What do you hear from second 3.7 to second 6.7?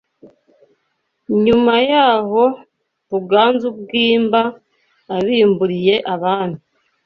I Bwimba abimburiye Abami